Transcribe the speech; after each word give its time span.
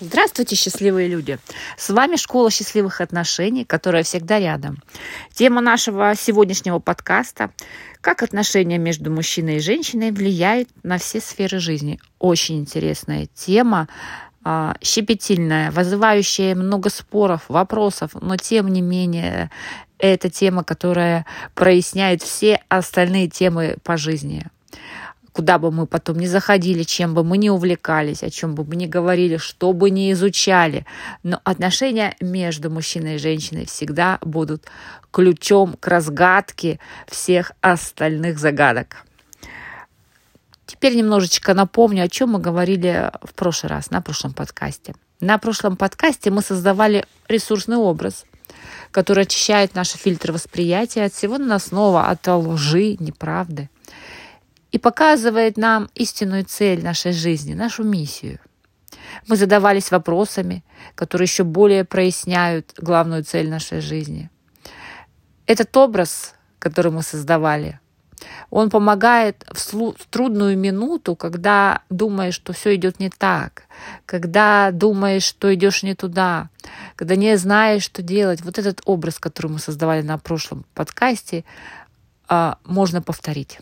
Здравствуйте, 0.00 0.54
счастливые 0.54 1.08
люди! 1.08 1.38
С 1.76 1.90
вами 1.90 2.16
Школа 2.16 2.50
счастливых 2.50 3.00
отношений, 3.00 3.64
которая 3.64 4.04
всегда 4.04 4.38
рядом. 4.38 4.82
Тема 5.32 5.60
нашего 5.60 6.14
сегодняшнего 6.14 6.78
подкаста– 6.78 7.50
как 8.00 8.22
отношения 8.22 8.78
между 8.78 9.10
мужчиной 9.10 9.56
и 9.56 9.60
женщиной 9.60 10.12
влияют 10.12 10.68
на 10.82 10.98
все 10.98 11.20
сферы 11.20 11.58
жизни. 11.58 11.98
Очень 12.18 12.60
интересная 12.60 13.26
тема, 13.34 13.88
а, 14.44 14.76
щепетильная, 14.80 15.70
вызывающая 15.70 16.54
много 16.54 16.90
споров, 16.90 17.44
вопросов, 17.48 18.12
но 18.20 18.36
тем 18.36 18.68
не 18.68 18.80
менее 18.80 19.50
это 19.98 20.30
тема, 20.30 20.62
которая 20.62 21.26
проясняет 21.54 22.22
все 22.22 22.62
остальные 22.68 23.28
темы 23.28 23.76
по 23.82 23.96
жизни 23.96 24.46
куда 25.38 25.60
бы 25.60 25.70
мы 25.70 25.86
потом 25.86 26.18
не 26.18 26.26
заходили, 26.26 26.82
чем 26.82 27.14
бы 27.14 27.22
мы 27.22 27.38
не 27.38 27.48
увлекались, 27.48 28.24
о 28.24 28.28
чем 28.28 28.56
бы 28.56 28.64
мы 28.64 28.74
не 28.74 28.88
говорили, 28.88 29.36
что 29.36 29.72
бы 29.72 29.88
не 29.88 30.10
изучали. 30.10 30.84
Но 31.22 31.40
отношения 31.44 32.16
между 32.20 32.70
мужчиной 32.70 33.14
и 33.14 33.18
женщиной 33.18 33.64
всегда 33.66 34.18
будут 34.22 34.64
ключом 35.12 35.74
к 35.78 35.86
разгадке 35.86 36.80
всех 37.06 37.52
остальных 37.60 38.40
загадок. 38.40 39.04
Теперь 40.66 40.96
немножечко 40.96 41.54
напомню, 41.54 42.02
о 42.02 42.08
чем 42.08 42.30
мы 42.30 42.40
говорили 42.40 43.12
в 43.22 43.32
прошлый 43.34 43.70
раз, 43.70 43.92
на 43.92 44.02
прошлом 44.02 44.32
подкасте. 44.32 44.96
На 45.20 45.38
прошлом 45.38 45.76
подкасте 45.76 46.32
мы 46.32 46.42
создавали 46.42 47.04
ресурсный 47.28 47.76
образ, 47.76 48.24
который 48.90 49.22
очищает 49.22 49.76
наши 49.76 49.98
фильтры 49.98 50.32
восприятия 50.32 51.04
от 51.04 51.12
всего 51.12 51.38
наносного, 51.38 52.08
от 52.08 52.26
лжи, 52.26 52.96
неправды 52.98 53.68
и 54.72 54.78
показывает 54.78 55.56
нам 55.56 55.88
истинную 55.94 56.44
цель 56.44 56.82
нашей 56.82 57.12
жизни, 57.12 57.54
нашу 57.54 57.84
миссию. 57.84 58.38
Мы 59.26 59.36
задавались 59.36 59.90
вопросами, 59.90 60.64
которые 60.94 61.26
еще 61.26 61.44
более 61.44 61.84
проясняют 61.84 62.74
главную 62.76 63.24
цель 63.24 63.48
нашей 63.48 63.80
жизни. 63.80 64.30
Этот 65.46 65.74
образ, 65.76 66.34
который 66.58 66.92
мы 66.92 67.02
создавали, 67.02 67.80
он 68.50 68.70
помогает 68.70 69.46
в, 69.50 69.94
трудную 70.10 70.58
минуту, 70.58 71.14
когда 71.14 71.82
думаешь, 71.88 72.34
что 72.34 72.52
все 72.52 72.74
идет 72.74 72.98
не 72.98 73.10
так, 73.10 73.64
когда 74.06 74.70
думаешь, 74.72 75.22
что 75.22 75.54
идешь 75.54 75.82
не 75.82 75.94
туда, 75.94 76.50
когда 76.96 77.14
не 77.16 77.36
знаешь, 77.36 77.84
что 77.84 78.02
делать. 78.02 78.42
Вот 78.42 78.58
этот 78.58 78.80
образ, 78.84 79.18
который 79.18 79.52
мы 79.52 79.58
создавали 79.58 80.02
на 80.02 80.18
прошлом 80.18 80.64
подкасте, 80.74 81.44
а, 82.28 82.58
можно 82.64 83.00
повторить. 83.00 83.60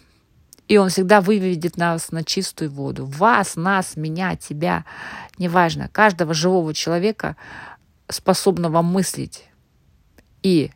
И 0.69 0.79
Он 0.79 0.89
всегда 0.89 1.21
выведет 1.21 1.77
нас 1.77 2.11
на 2.11 2.25
чистую 2.25 2.71
воду. 2.71 3.07
Вас, 3.07 3.57
нас, 3.57 3.97
меня, 3.97 4.37
тебя, 4.37 4.85
неважно, 5.39 5.89
каждого 5.89 6.35
живого 6.35 6.75
человека, 6.75 7.37
способного 8.09 8.83
мыслить 8.83 9.45
и 10.43 10.71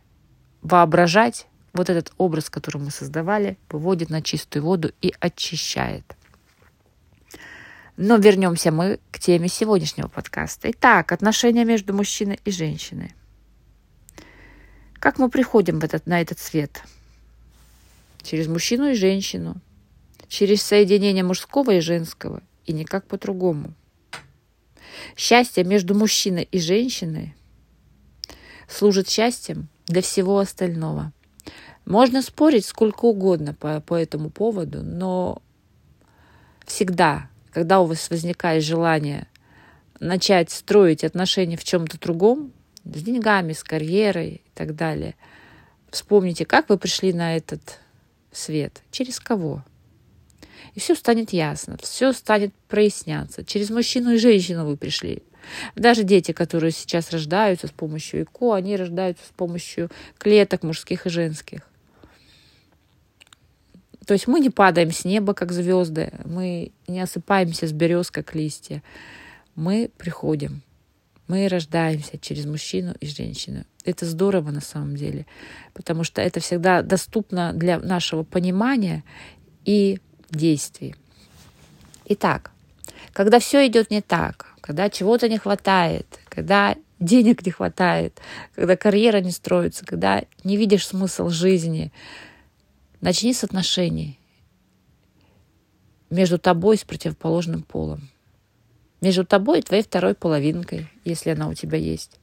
воображать, 0.63 1.47
вот 1.73 1.89
этот 1.89 2.13
образ, 2.19 2.51
который 2.51 2.79
мы 2.79 2.91
создавали, 2.91 3.57
выводит 3.69 4.11
на 4.11 4.23
чистую 4.23 4.65
воду 4.65 4.93
и 5.01 5.15
очищает. 5.21 6.17
Но 7.97 8.17
вернемся 8.17 8.73
мы 8.73 8.99
к 9.11 9.19
теме 9.19 9.49
сегодняшнего 9.49 10.09
подкаста. 10.09 10.71
Итак, 10.71 11.13
отношения 11.13 11.65
между 11.65 11.95
мужчиной 11.95 12.41
и 12.45 12.51
женщиной. 12.51 13.15
Как 14.95 15.19
мы 15.19 15.29
приходим 15.29 15.81
в 15.81 15.85
этот, 15.85 16.07
на 16.07 16.21
этот 16.21 16.39
свет? 16.39 16.83
Через 18.23 18.49
мужчину 18.49 18.91
и 18.91 18.95
женщину– 18.95 19.57
через 20.31 20.63
соединение 20.63 21.25
мужского 21.25 21.73
и 21.73 21.81
женского, 21.81 22.43
и 22.65 22.73
никак 22.73 23.05
по-другому. 23.07 23.75
Счастье 25.17 25.65
между 25.65 25.95
мужчиной 25.95 26.49
и 26.51 26.61
женщиной 26.61 27.35
служит 28.69 29.09
счастьем 29.09 29.69
для 29.87 30.01
всего 30.03 30.39
остального. 30.39 31.13
Можно 31.85 32.23
спорить 32.23 32.65
сколько 32.65 33.07
угодно 33.07 33.55
по, 33.55 33.81
по 33.81 33.95
этому 33.95 34.31
поводу, 34.31 34.85
но 34.85 35.43
всегда, 36.65 37.29
когда 37.51 37.81
у 37.81 37.87
вас 37.87 38.09
возникает 38.09 38.63
желание 38.63 39.27
начать 39.99 40.51
строить 40.51 41.03
отношения 41.03 41.57
в 41.57 41.65
чем-то 41.65 41.99
другом, 41.99 42.53
с 42.85 43.03
деньгами, 43.03 43.53
с 43.53 43.65
карьерой 43.65 44.43
и 44.47 44.51
так 44.55 44.77
далее, 44.77 45.17
вспомните, 45.91 46.47
как 46.47 46.69
вы 46.69 46.79
пришли 46.79 47.13
на 47.13 47.37
этот 47.37 47.81
свет, 48.31 48.83
через 48.93 49.19
кого– 49.19 49.65
и 50.75 50.81
все 50.81 50.95
станет 50.95 51.33
ясно, 51.33 51.77
все 51.81 52.13
станет 52.13 52.55
проясняться. 52.69 53.45
Через 53.45 53.71
мужчину 53.71 54.13
и 54.13 54.19
женщину 54.19 54.67
вы 54.67 54.77
пришли. 54.77 55.23
Даже 55.75 56.05
дети, 56.05 56.33
которые 56.33 56.71
сейчас 56.73 57.11
рождаются 57.11 57.67
с 57.67 57.71
помощью 57.71 58.23
ЭКО, 58.23 58.55
они 58.55 58.77
рождаются 58.77 59.25
с 59.25 59.33
помощью 59.37 59.91
клеток 60.19 60.63
мужских 60.63 61.07
и 61.07 61.11
женских. 61.11 61.67
То 64.07 64.15
есть 64.15 64.27
мы 64.27 64.41
не 64.41 64.51
падаем 64.51 64.91
с 64.91 65.05
неба, 65.05 65.35
как 65.35 65.53
звезды, 65.53 66.13
мы 66.25 66.73
не 66.89 67.01
осыпаемся 67.01 67.67
с 67.67 67.73
берез, 67.73 68.11
как 68.11 68.35
листья. 68.35 68.83
Мы 69.55 69.91
приходим, 69.97 70.63
мы 71.29 71.47
рождаемся 71.47 72.19
через 72.19 72.45
мужчину 72.47 72.95
и 73.01 73.07
женщину. 73.07 73.65
Это 73.85 74.07
здорово 74.07 74.51
на 74.51 74.61
самом 74.61 74.97
деле, 74.97 75.27
потому 75.75 76.03
что 76.03 76.21
это 76.21 76.41
всегда 76.41 76.83
доступно 76.83 77.53
для 77.53 77.79
нашего 77.79 78.25
понимания 78.25 79.05
и 79.65 80.01
действий. 80.31 80.95
Итак, 82.07 82.51
когда 83.13 83.39
все 83.39 83.67
идет 83.67 83.91
не 83.91 84.01
так, 84.01 84.55
когда 84.61 84.91
чего-то 84.91 85.29
не 85.29 85.39
хватает, 85.39 86.07
когда 86.29 86.77
денег 86.99 87.45
не 87.45 87.53
хватает, 87.53 88.21
когда 88.55 88.77
карьера 88.77 89.21
не 89.21 89.31
строится, 89.31 89.85
когда 89.85 90.25
не 90.45 90.57
видишь 90.57 90.87
смысл 90.87 91.29
жизни, 91.29 91.93
начни 93.01 93.33
с 93.33 93.45
отношений 93.45 94.19
между 96.11 96.39
тобой 96.39 96.77
с 96.77 96.85
противоположным 96.85 97.63
полом. 97.63 98.09
Между 99.01 99.25
тобой 99.25 99.61
и 99.61 99.63
твоей 99.63 99.83
второй 99.83 100.15
половинкой, 100.15 100.89
если 101.05 101.31
она 101.31 101.49
у 101.49 101.55
тебя 101.55 101.79
есть. 101.79 102.19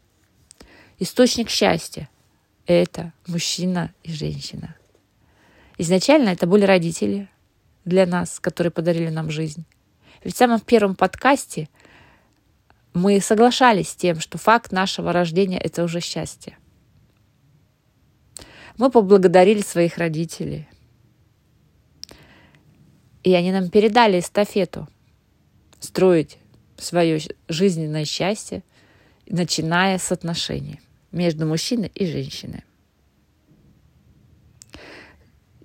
Источник 0.99 1.49
счастья– 1.49 2.09
это 2.67 3.13
мужчина 3.25 3.93
и 4.03 4.11
женщина. 4.11 4.75
Изначально 5.79 6.29
это 6.29 6.45
были 6.45 6.65
родители, 6.65 7.29
для 7.87 8.05
нас, 8.05 8.39
которые 8.39 8.71
подарили 8.71 9.09
нам 9.09 9.31
жизнь. 9.31 9.65
Ведь 10.23 10.35
в 10.35 10.37
самом 10.37 10.59
первом 10.59 10.95
подкасте 10.95 11.69
мы 12.93 13.19
соглашались 13.21 13.89
с 13.89 13.95
тем, 13.95 14.19
что 14.19 14.37
факт 14.37 14.71
нашего 14.71 15.13
рождения— 15.13 15.59
это 15.63 15.83
уже 15.83 16.01
счастье. 16.01 16.57
Мы 18.77 18.91
поблагодарили 18.91 19.61
своих 19.61 19.97
родителей. 19.97 20.67
И 23.23 23.33
они 23.33 23.51
нам 23.51 23.69
передали 23.69 24.19
эстафету 24.19 24.87
строить 25.79 26.37
свое 26.77 27.19
жизненное 27.47 28.05
счастье, 28.05 28.63
начиная 29.27 29.97
с 29.97 30.11
отношений 30.11 30.79
между 31.11 31.45
мужчиной 31.45 31.91
и 31.93 32.05
женщиной. 32.05 32.63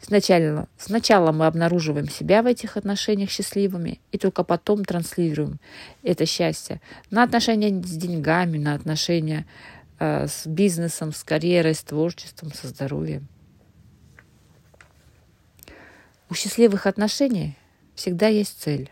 Сначала, 0.05 0.69
сначала 0.77 1.31
мы 1.31 1.47
обнаруживаем 1.47 2.09
себя 2.09 2.43
в 2.43 2.47
этих 2.47 2.77
отношениях 2.77 3.31
счастливыми, 3.31 4.01
и 4.11 4.19
только 4.19 4.43
потом 4.43 4.85
транслируем 4.85 5.61
это 6.03 6.27
счастье 6.27 6.81
на 7.11 7.23
отношения 7.23 7.71
с 7.71 7.97
деньгами, 7.97 8.59
на 8.59 8.75
отношения 8.75 9.47
э, 10.01 10.27
с 10.27 10.45
бизнесом, 10.45 11.12
с 11.12 11.23
карьерой, 11.23 11.75
с 11.77 11.85
творчеством, 11.85 12.53
со 12.53 12.67
здоровьем. 12.67 13.29
У 16.29 16.35
счастливых 16.35 16.87
отношений 16.87 17.57
всегда 17.95 18.27
есть 18.27 18.61
цель. 18.61 18.91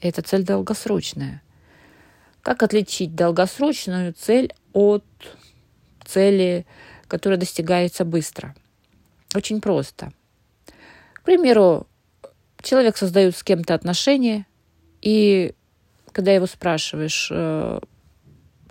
эта 0.00 0.22
цель 0.22 0.44
долгосрочная. 0.44 1.42
Как 2.42 2.62
отличить 2.62 3.16
долгосрочную 3.16 4.12
цель 4.12 4.54
от 4.72 5.04
цели, 6.06 6.66
которая 7.08 7.40
достигается 7.40 8.04
быстро– 8.04 8.54
очень 9.34 9.60
просто. 9.60 10.12
К 11.12 11.22
примеру, 11.22 11.86
человек 12.62 12.96
создает 12.96 13.36
с 13.36 13.42
кем-то 13.42 13.74
отношения, 13.74 14.46
и 15.00 15.54
когда 16.12 16.32
его 16.32 16.46
спрашиваешь, 16.46 17.28
э, 17.30 17.80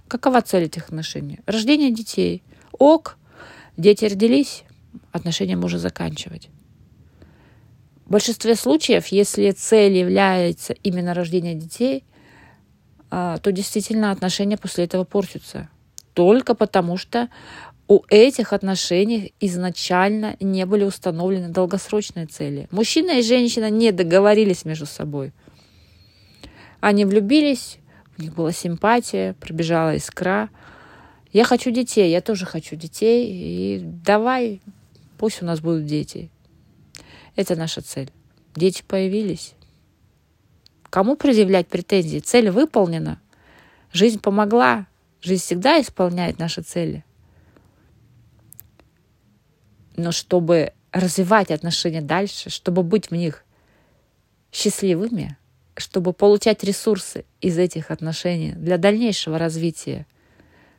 какова 0.08 0.42
цель 0.42 0.64
этих 0.64 0.90
отношений? 0.90 1.40
Рождение 1.46 1.92
детей. 1.92 2.44
Ок, 2.72 3.18
дети 3.78 4.06
родились, 4.06 4.64
отношения 5.12 5.56
можно 5.56 5.80
заканчивать. 5.80 6.50
В 8.06 8.12
большинстве 8.12 8.56
случаев, 8.56 9.08
если 9.08 9.52
цель 9.52 9.98
является 9.98 10.74
именно 10.74 11.14
рождение 11.14 11.56
детей, 11.56 12.04
э, 13.12 13.38
то 13.42 13.52
действительно 13.52 14.12
отношения 14.12 14.58
после 14.58 14.86
этого 14.86 15.04
портятся. 15.04 15.70
Только 16.14 16.56
потому 16.56 16.98
что 16.98 17.30
у 17.88 18.04
этих 18.10 18.52
отношений 18.52 19.34
изначально 19.40 20.36
не 20.40 20.66
были 20.66 20.84
установлены 20.84 21.50
долгосрочные 21.50 22.26
цели. 22.26 22.68
Мужчина 22.72 23.20
и 23.20 23.22
женщина 23.22 23.70
не 23.70 23.92
договорились 23.92 24.66
между 24.66 24.86
собой. 24.86 25.32
Они 26.82 27.06
влюбились, 27.06 27.80
у 28.18 28.22
них 28.22 28.36
была 28.36 28.52
симпатия, 28.52 29.36
пробежала 29.40 29.96
искра. 29.96 30.50
Я 31.32 31.46
хочу 31.46 31.72
детей, 31.72 32.12
я 32.12 32.22
тоже 32.22 32.46
хочу 32.46 32.76
детей, 32.76 33.30
и 33.30 33.80
давай, 33.80 34.62
пусть 35.18 35.42
у 35.42 35.46
нас 35.46 35.62
будут 35.62 35.86
дети. 35.86 36.30
Это 37.36 37.56
наша 37.56 37.82
цель. 37.82 38.12
Дети 38.56 38.84
появились. 38.86 39.54
Кому 40.90 41.16
предъявлять 41.16 41.68
претензии? 41.68 42.20
Цель 42.20 42.50
выполнена. 42.50 43.22
Жизнь 43.94 44.20
помогла. 44.20 44.88
Жизнь 45.22 45.44
всегда 45.44 45.80
исполняет 45.80 46.40
наши 46.40 46.62
цели. 46.62 47.04
Но 49.98 50.12
чтобы 50.12 50.74
развивать 50.92 51.52
отношения 51.52 52.02
дальше, 52.02 52.50
чтобы 52.50 52.84
быть 52.84 53.10
в 53.10 53.16
них 53.16 53.44
счастливыми, 54.52 55.38
чтобы 55.76 56.14
получать 56.14 56.64
ресурсы 56.64 57.26
из 57.42 57.58
этих 57.58 57.92
отношений 57.92 58.54
для 58.54 58.78
дальнейшего 58.78 59.38
развития 59.38 60.06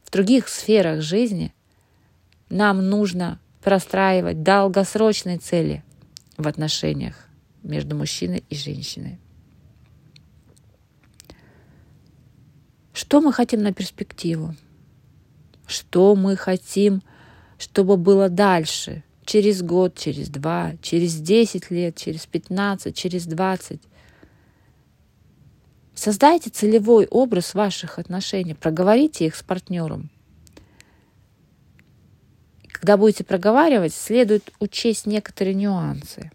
в 0.04 0.10
других 0.10 0.48
сферах 0.48 1.02
жизни, 1.02 1.52
нам 2.48 2.88
нужно 2.88 3.38
простраивать 3.62 4.42
долгосрочные 4.42 5.38
цели 5.38 5.84
в 6.36 6.46
отношениях 6.48 7.28
между 7.62 7.96
мужчиной 7.96 8.44
и 8.48 8.54
женщиной. 8.54 9.18
Что 12.92 13.20
мы 13.20 13.32
хотим 13.32 13.62
на 13.62 13.72
перспективу? 13.72 14.54
Что 15.66 16.16
мы 16.16 16.36
хотим, 16.36 17.02
чтобы 17.58 17.96
было 17.96 18.28
дальше? 18.28 19.04
Через 19.28 19.60
год, 19.60 19.94
через 19.94 20.30
два, 20.30 20.72
через 20.80 21.20
десять 21.20 21.70
лет, 21.70 21.96
через 21.96 22.24
пятнадцать, 22.24 22.96
через 22.96 23.26
двадцать. 23.26 23.82
Создайте 25.94 26.48
целевой 26.48 27.06
образ 27.06 27.52
ваших 27.52 27.98
отношений, 27.98 28.54
проговорите 28.54 29.26
их 29.26 29.36
с 29.36 29.42
партнером. 29.42 30.08
Когда 32.68 32.96
будете 32.96 33.22
проговаривать, 33.22 33.92
следует 33.92 34.50
учесть 34.60 35.04
некоторые 35.04 35.52
нюансы. 35.52 36.32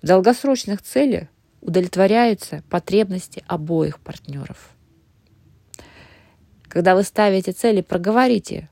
В 0.00 0.06
долгосрочных 0.06 0.80
целях 0.80 1.26
удовлетворяются 1.60 2.62
потребности 2.70 3.42
обоих 3.48 3.98
партнеров. 3.98 4.70
Когда 6.68 6.94
вы 6.94 7.02
ставите 7.02 7.50
цели, 7.50 7.80
проговорите, 7.80 8.70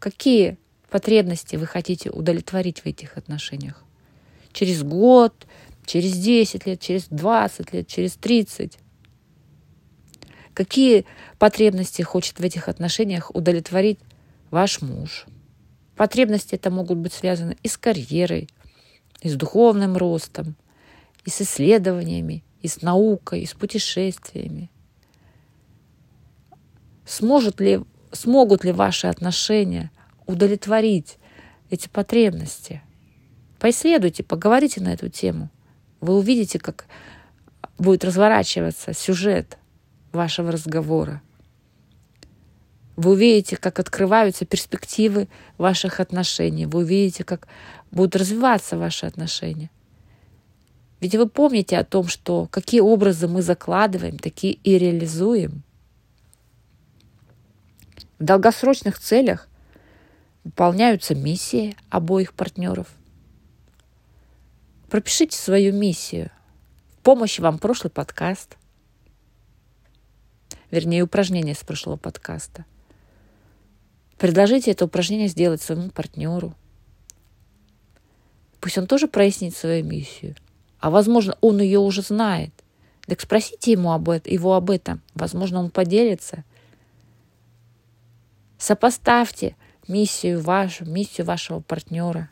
какие 0.00 0.58
потребности 0.96 1.56
вы 1.56 1.66
хотите 1.66 2.08
удовлетворить 2.08 2.80
в 2.80 2.86
этих 2.86 3.18
отношениях. 3.18 3.84
Через 4.54 4.82
год, 4.82 5.46
через 5.84 6.16
10 6.16 6.66
лет, 6.66 6.80
через 6.80 7.08
20 7.08 7.74
лет, 7.74 7.86
через 7.86 8.16
30. 8.16 8.78
Какие 10.54 11.04
потребности 11.38 12.00
хочет 12.00 12.40
в 12.40 12.42
этих 12.42 12.68
отношениях 12.68 13.30
удовлетворить 13.34 13.98
ваш 14.50 14.80
муж? 14.80 15.26
Потребности 15.96 16.54
это 16.54 16.70
могут 16.70 16.96
быть 16.96 17.12
связаны 17.12 17.58
и 17.62 17.68
с 17.68 17.76
карьерой, 17.76 18.48
и 19.20 19.28
с 19.28 19.34
духовным 19.34 19.98
ростом, 19.98 20.56
и 21.26 21.28
с 21.28 21.42
исследованиями, 21.42 22.42
и 22.62 22.68
с 22.68 22.80
наукой, 22.80 23.42
и 23.42 23.46
с 23.46 23.52
путешествиями. 23.52 24.70
Сможет 27.04 27.60
ли, 27.60 27.82
смогут 28.12 28.64
ли 28.64 28.72
ваши 28.72 29.08
отношения 29.08 29.90
удовлетворить 30.26 31.18
эти 31.70 31.88
потребности? 31.88 32.82
Поисследуйте, 33.58 34.22
поговорите 34.22 34.80
на 34.80 34.92
эту 34.92 35.08
тему. 35.08 35.50
Вы 36.00 36.16
увидите, 36.16 36.58
как 36.58 36.86
будет 37.78 38.04
разворачиваться 38.04 38.92
сюжет 38.92 39.58
вашего 40.12 40.52
разговора. 40.52 41.22
Вы 42.96 43.12
увидите, 43.12 43.56
как 43.56 43.78
открываются 43.78 44.46
перспективы 44.46 45.28
ваших 45.58 46.00
отношений. 46.00 46.66
Вы 46.66 46.80
увидите, 46.80 47.24
как 47.24 47.46
будут 47.90 48.16
развиваться 48.16 48.78
ваши 48.78 49.06
отношения. 49.06 49.70
Ведь 51.00 51.14
вы 51.14 51.28
помните 51.28 51.76
о 51.76 51.84
том, 51.84 52.08
что 52.08 52.46
какие 52.50 52.80
образы 52.80 53.28
мы 53.28 53.42
закладываем, 53.42 54.18
такие 54.18 54.54
и 54.54 54.78
реализуем. 54.78 55.62
В 58.18 58.24
долгосрочных 58.24 58.98
целях 58.98 59.46
выполняются 60.46 61.16
миссии 61.16 61.76
обоих 61.90 62.32
партнеров. 62.32 62.86
Пропишите 64.88 65.36
свою 65.36 65.72
миссию. 65.72 66.30
В 66.92 67.02
помощь 67.02 67.40
вам 67.40 67.58
прошлый 67.58 67.90
подкаст. 67.90 68.56
Вернее, 70.70 71.02
упражнение 71.02 71.56
с 71.56 71.64
прошлого 71.64 71.96
подкаста. 71.96 72.64
Предложите 74.18 74.70
это 74.70 74.84
упражнение 74.84 75.26
сделать 75.26 75.62
своему 75.62 75.90
партнеру. 75.90 76.54
Пусть 78.60 78.78
он 78.78 78.86
тоже 78.86 79.08
прояснит 79.08 79.56
свою 79.56 79.84
миссию. 79.84 80.36
А 80.78 80.90
возможно, 80.90 81.36
он 81.40 81.60
ее 81.60 81.80
уже 81.80 82.02
знает. 82.02 82.52
Так 83.06 83.20
спросите 83.20 83.72
ему 83.72 83.90
об 83.90 84.08
этом, 84.08 84.32
его 84.32 84.54
об 84.54 84.70
этом. 84.70 85.02
Возможно, 85.14 85.58
он 85.58 85.70
поделится– 85.70 86.44
Сопоставьте 88.58 89.54
миссию 89.88 90.40
вашу, 90.40 90.84
миссию 90.84 91.26
вашего 91.26 91.60
партнера. 91.60 92.30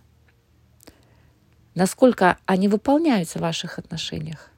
Насколько 1.75 2.39
они 2.47 2.69
выполняются 2.69 3.39
в 3.39 3.43
ваших 3.43 3.79
отношениях. 3.79 4.51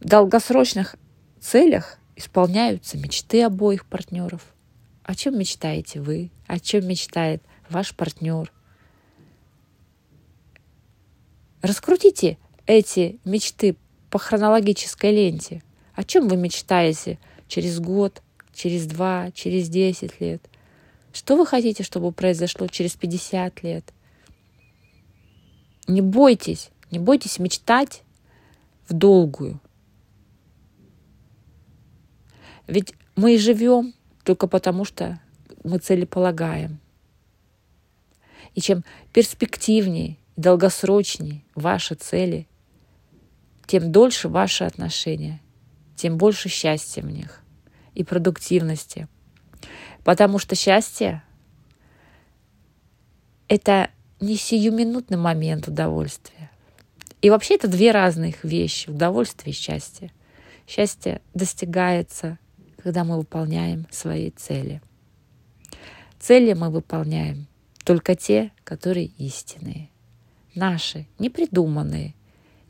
В 0.00 0.04
долгосрочных 0.06 0.96
целях 1.40 1.98
исполняются 2.16 2.98
мечты 2.98 3.42
обоих 3.42 3.86
партнеров. 3.86 4.42
О 5.04 5.14
чем 5.14 5.38
мечтаете 5.38 6.00
вы? 6.00 6.30
О 6.46 6.58
чем 6.58 6.86
мечтает 6.86 7.42
ваш 7.68 7.94
партнер? 7.94 8.52
Раскрутите 11.60 12.38
эти 12.66 13.20
мечты 13.24 13.76
по 14.10 14.18
хронологической 14.18 15.12
ленте. 15.12 15.62
О 15.94 16.02
чем 16.02 16.28
вы 16.28 16.36
мечтаете 16.36 17.18
через 17.46 17.78
год, 17.78 18.22
через 18.54 18.86
два, 18.86 19.30
через 19.32 19.68
десять 19.68 20.20
лет? 20.20 20.42
Что 21.12 21.36
вы 21.36 21.46
хотите, 21.46 21.82
чтобы 21.82 22.10
произошло 22.10 22.66
через 22.68 22.96
50 22.96 23.62
лет? 23.62 23.92
Не 25.86 26.00
бойтесь, 26.00 26.70
не 26.90 26.98
бойтесь 26.98 27.38
мечтать 27.38 28.02
в 28.88 28.94
долгую. 28.94 29.60
Ведь 32.66 32.94
мы 33.14 33.36
живем 33.36 33.92
только 34.24 34.46
потому, 34.46 34.84
что 34.84 35.20
мы 35.64 35.78
целеполагаем. 35.78 36.78
И 38.54 38.60
чем 38.60 38.84
перспективнее 39.12 40.16
долгосрочнее 40.36 41.42
ваши 41.54 41.94
цели, 41.94 42.46
тем 43.66 43.92
дольше 43.92 44.28
ваши 44.28 44.64
отношения, 44.64 45.40
тем 45.96 46.16
больше 46.16 46.48
счастья 46.48 47.02
в 47.02 47.10
них 47.10 47.41
и 47.94 48.04
продуктивности. 48.04 49.08
Потому 50.04 50.38
что 50.38 50.54
счастье— 50.54 51.22
это 53.48 53.90
не 54.20 54.36
сиюминутный 54.36 55.18
момент 55.18 55.68
удовольствия. 55.68 56.50
И 57.20 57.30
вообще 57.30 57.54
это 57.54 57.68
две 57.68 57.92
разных 57.92 58.44
вещи— 58.44 58.88
удовольствие 58.90 59.52
и 59.52 59.56
счастье. 59.56 60.12
Счастье 60.66 61.20
достигается, 61.34 62.38
когда 62.82 63.04
мы 63.04 63.16
выполняем 63.16 63.86
свои 63.90 64.30
цели. 64.30 64.80
Цели 66.18 66.52
мы 66.52 66.70
выполняем 66.70 67.46
только 67.84 68.14
те, 68.14 68.52
которые 68.64 69.06
истинные, 69.18 69.88
наши, 70.54 71.06
не 71.18 71.30
придуманные, 71.30 72.14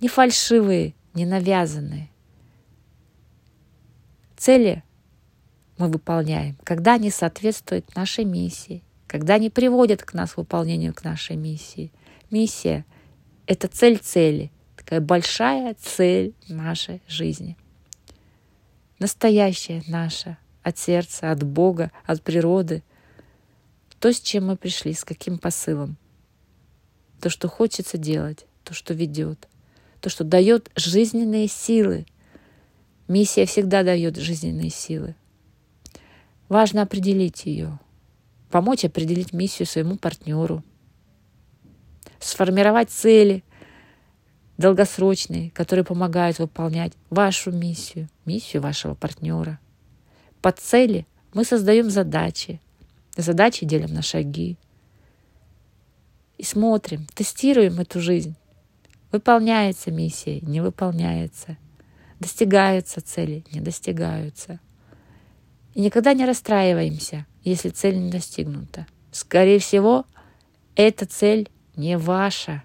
не 0.01 0.09
фальшивые, 0.09 0.95
не 1.15 1.27
навязанные. 1.27 2.09
Цели 4.37 4.83
мы 5.83 5.89
выполняем, 5.89 6.57
когда 6.63 6.95
они 6.95 7.11
соответствуют 7.11 7.97
нашей 7.97 8.25
миссии, 8.25 8.85
когда 9.09 9.35
они 9.35 9.51
приводят 9.51 10.05
к 10.05 10.15
нас 10.15 10.37
выполнению 10.37 10.95
к 10.95 11.03
нашей 11.03 11.35
миссии. 11.35 11.91
Миссия— 12.31 12.85
это 13.47 13.67
цель 13.67 13.99
цели, 13.99 14.53
такая 14.77 15.01
большая 15.01 15.75
цель 15.75 16.35
нашей 16.47 17.03
жизни. 17.09 17.57
Настоящая 19.01 19.83
наша, 19.89 20.39
от 20.63 20.79
сердца, 20.79 21.33
от 21.33 21.43
Бога, 21.43 21.91
от 22.07 22.23
природы. 22.23 22.85
То, 23.99 24.13
с 24.13 24.21
чем 24.21 24.47
мы 24.47 24.57
пришли, 24.57 24.95
с 24.95 25.05
каким 25.05 25.37
посылом. 25.37 25.97
То, 27.21 27.29
что 27.29 27.49
хочется 27.49 27.99
делать, 27.99 28.47
то, 28.63 28.73
что 28.73 28.95
ведет, 28.95 29.49
то, 30.01 30.11
что 30.11 30.23
дает 30.23 30.71
жизненные 30.77 31.49
силы. 31.49 32.07
Миссия 33.09 33.47
всегда 33.47 33.83
дает 33.83 34.17
жизненные 34.17 34.71
силы. 34.71 35.17
Важно 36.53 36.83
определить 36.83 37.47
ее, 37.47 37.79
помочь 38.51 38.85
определить 38.85 39.33
миссию 39.33 39.67
своему 39.67 39.97
партнеру, 39.97 40.63
сформировать 42.21 42.91
цели, 42.91 43.43
долгосрочные, 44.59 45.51
которые 45.53 45.83
помогают 45.83 46.39
выполнять 46.39 46.93
вашу 47.09 47.53
миссию, 47.53 48.11
миссию 48.27 48.61
вашего 48.61 48.95
партнера. 48.95 49.61
Под 50.43 50.59
цели 50.59 51.07
мы 51.33 51.47
создаем 51.47 51.89
задачи, 51.89 52.61
задачи 53.17 53.65
делим 53.65 53.95
на 53.95 54.03
шаги. 54.03 54.59
И 56.37 56.45
смотрим, 56.45 57.07
тестируем 57.15 57.81
эту 57.81 57.99
жизнь. 57.99 58.37
Выполняется 59.11 59.91
миссия, 59.91 60.43
не 60.43 60.61
выполняется. 60.61 61.57
Достигаются 62.21 63.01
цели, 63.01 63.43
не 63.53 63.63
достигаются. 63.63 64.61
И 65.75 65.81
никогда 65.81 66.15
не 66.15 66.27
расстраиваемся, 66.27 67.27
если 67.45 67.71
цель 67.71 67.99
не 67.99 68.11
достигнута. 68.11 68.87
Скорее 69.11 69.59
всего, 69.59 70.05
эта 70.77 71.07
цель 71.07 71.49
не 71.77 71.97
ваша. 71.97 72.63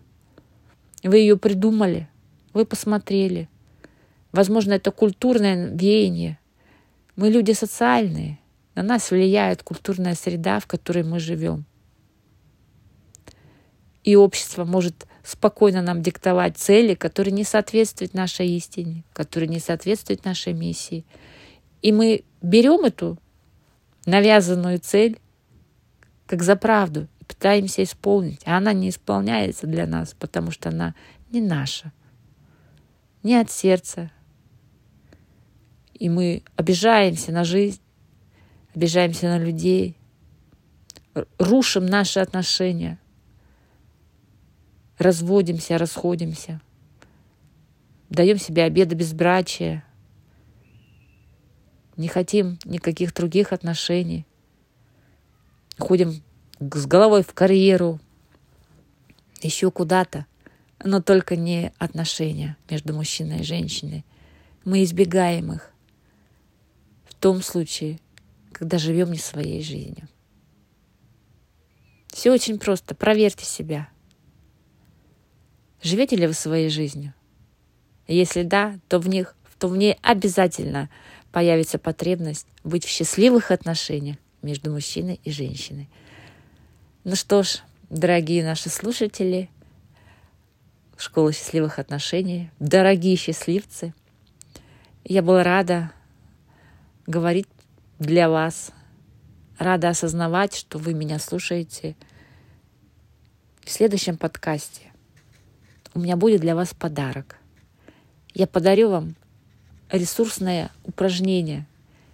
Вы 1.04 1.20
ее 1.20 1.38
придумали, 1.38 2.10
вы 2.54 2.66
посмотрели. 2.66 3.50
Возможно, 4.32 4.74
это 4.74 4.92
культурное 4.92 5.68
веяние. 5.68 6.40
Мы 7.16 7.30
люди 7.30 7.52
социальные. 7.52 8.40
На 8.76 8.84
нас 8.84 9.10
влияет 9.10 9.64
культурная 9.64 10.16
среда, 10.16 10.60
в 10.60 10.68
которой 10.68 11.04
мы 11.04 11.20
живем. 11.20 11.66
И 14.04 14.16
общество 14.16 14.66
может 14.66 15.08
спокойно 15.24 15.82
нам 15.82 16.02
диктовать 16.02 16.58
цели, 16.58 16.94
которые 16.94 17.34
не 17.34 17.44
соответствуют 17.44 18.14
нашей 18.14 18.48
истине, 18.50 19.04
которые 19.14 19.50
не 19.50 19.60
соответствуют 19.60 20.24
нашей 20.24 20.54
миссии. 20.54 21.04
И 21.88 21.92
мы 21.94 22.26
берем 22.42 22.84
эту 22.84 23.18
навязанную 24.06 24.78
цель 24.78 25.18
как 26.26 26.44
за 26.44 26.58
правду 26.58 27.08
и 27.22 27.24
пытаемся 27.24 27.82
исполнить, 27.82 28.42
а 28.44 28.58
она 28.58 28.74
не 28.74 28.90
исполняется 28.90 29.68
для 29.68 29.88
нас, 29.88 30.14
потому 30.14 30.52
что 30.52 30.68
она 30.68 30.96
не 31.32 31.40
наша, 31.40 31.94
не 33.24 33.38
от 33.38 33.50
сердца. 33.50 34.12
И 35.94 36.10
мы 36.10 36.44
обижаемся 36.58 37.32
на 37.32 37.46
жизнь, 37.46 37.80
обижаемся 38.76 39.28
на 39.28 39.40
людей, 39.40 39.96
рушим 41.40 41.86
наши 41.86 42.20
отношения, 42.20 43.00
разводимся, 44.98 45.78
расходимся, 45.78 46.60
даем 48.10 48.40
себе 48.40 48.64
обеды 48.64 48.94
безбрачия, 48.94 49.86
не 51.98 52.08
хотим 52.08 52.60
никаких 52.64 53.14
других 53.14 53.52
отношений, 53.52 54.26
ходим 55.78 56.24
с 56.60 56.86
головой 56.86 57.24
в 57.24 57.34
карьеру, 57.34 58.00
еще 59.42 59.72
куда-то, 59.72 60.26
но 60.84 61.02
только 61.02 61.36
не 61.36 61.74
отношения 61.78 62.58
между 62.70 62.94
мужчиной 62.94 63.42
и 63.42 63.44
женщиной. 63.44 64.06
Мы 64.64 64.84
избегаем 64.84 65.54
их 65.54 65.72
в 67.06 67.16
том 67.16 67.42
случае, 67.42 68.00
когда 68.52 68.78
живем 68.78 69.12
не 69.12 69.20
своей 69.20 69.64
жизнью. 69.64 70.08
Все 72.08 72.32
очень 72.32 72.58
просто. 72.58 72.96
Проверьте 72.96 73.46
себя. 73.46 73.90
Живете 75.84 76.16
ли 76.16 76.28
вы 76.28 76.34
своей 76.34 76.70
жизнью? 76.70 77.14
Если 78.08 78.44
да, 78.44 78.80
то 78.88 79.00
в 79.00 79.08
них, 79.08 79.36
то 79.60 79.68
в 79.68 79.78
ней 79.78 79.98
обязательно 80.02 80.90
появится 81.32 81.78
потребность 81.78 82.48
быть 82.64 82.86
в 82.86 82.90
счастливых 82.90 83.52
отношениях 83.52 84.18
между 84.42 84.72
мужчиной 84.72 85.20
и 85.24 85.32
женщиной. 85.32 85.90
Ну 87.04 87.16
что 87.16 87.44
ж, 87.44 87.60
дорогие 87.90 88.44
наши 88.44 88.70
слушатели, 88.70 89.50
Школа 90.98 91.32
счастливых 91.32 91.78
отношений, 91.78 92.50
дорогие 92.60 93.16
счастливцы, 93.18 93.94
я 95.04 95.22
была 95.22 95.44
рада 95.44 95.92
говорить 97.06 97.48
для 98.00 98.30
вас, 98.30 98.72
рада 99.60 99.90
осознавать, 99.90 100.56
что 100.56 100.80
вы 100.80 100.96
меня 100.96 101.20
слушаете. 101.20 101.96
В 103.64 103.70
следующем 103.70 104.18
подкасте 104.18 104.92
у 105.94 106.00
меня 106.00 106.16
будет 106.16 106.42
для 106.42 106.56
вас 106.56 106.74
подарок. 106.74 107.38
Я 108.34 108.48
подарю 108.48 108.90
вам 108.90 109.16
ресурсное 109.92 110.72
упражнение 110.84 111.66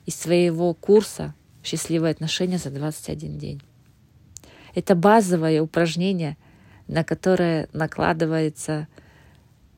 из 0.06 0.16
своего 0.16 0.74
курса 0.74 1.34
«Счастливые 1.64 2.12
отношения 2.12 2.58
за 2.58 2.70
21 2.70 3.38
день». 3.38 3.62
Это 4.76 4.96
базовое 4.96 5.62
упражнение, 5.62 6.38
на 6.88 7.04
которое 7.04 7.70
накладываются 7.74 8.88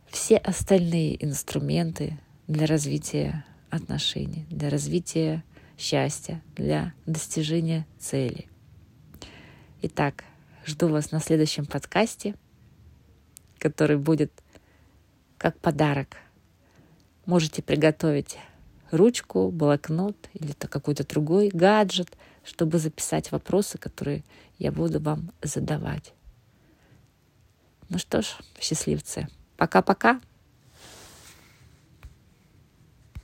все 0.10 0.38
остальные 0.38 1.24
инструменты 1.24 2.18
для 2.48 2.66
развития 2.66 3.46
отношений, 3.70 4.46
для 4.50 4.70
развития 4.70 5.44
счастья, 5.78 6.42
для 6.56 6.94
достижения 7.06 7.86
цели. 8.00 8.48
Итак, 9.82 10.24
жду 10.66 10.88
вас 10.88 11.12
на 11.12 11.20
следующем 11.20 11.66
подкасте, 11.66 12.36
который 13.60 13.98
будет 13.98 14.32
как 15.38 15.60
подарок 15.60 16.18
Можете 17.26 17.62
приготовить 17.62 18.38
ручку, 18.92 19.50
блокнот 19.52 20.16
или 20.34 20.54
какой-то 20.54 21.06
другой 21.06 21.50
гаджет, 21.50 22.16
чтобы 22.44 22.78
записать 22.78 23.32
вопросы, 23.32 23.78
которые 23.78 24.24
я 24.60 24.72
буду 24.72 25.00
вам 25.00 25.32
задавать. 25.42 26.14
Ну 27.90 27.98
что 27.98 28.22
ж, 28.22 28.38
счастливцы, 28.60 29.28
пока-пока. 29.58 30.20